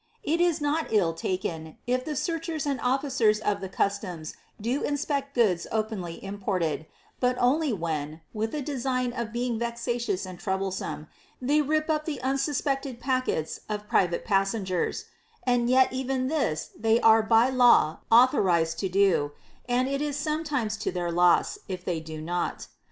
It 0.23 0.41
is 0.41 0.59
not 0.59 0.87
ill 0.91 1.13
taken, 1.13 1.77
if 1.85 2.03
the 2.05 2.15
searchers 2.15 2.65
and 2.65 2.81
officers 2.81 3.37
of 3.39 3.61
the 3.61 3.69
customs 3.69 4.33
do 4.59 4.81
inspect 4.81 5.35
goods 5.35 5.67
openly 5.71 6.23
imported, 6.25 6.87
but 7.19 7.37
only 7.39 7.71
when, 7.71 8.21
with 8.33 8.55
a 8.55 8.63
design 8.63 9.13
of 9.13 9.31
being 9.31 9.59
vexatious 9.59 10.25
and 10.25 10.39
troublesome, 10.39 11.05
they 11.39 11.61
rip 11.61 11.87
up 11.87 12.05
the 12.05 12.19
unsuspected 12.23 12.99
packets 12.99 13.59
of 13.69 13.87
private 13.87 14.25
passengers; 14.25 15.05
and 15.43 15.69
yet 15.69 15.93
even 15.93 16.29
this 16.29 16.71
they 16.75 16.99
are 17.01 17.21
by 17.21 17.51
law 17.51 17.99
authorized 18.11 18.79
to 18.79 18.89
do, 18.89 19.33
and 19.69 19.87
it 19.87 20.01
is 20.01 20.17
sometimes 20.17 20.77
to 20.77 20.91
their 20.91 21.11
loss, 21.11 21.59
if 21.67 21.85
they 21.85 21.99
do 21.99 22.19
not. 22.19 22.65